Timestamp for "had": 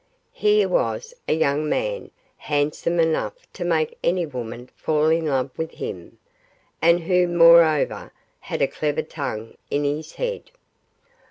8.39-8.63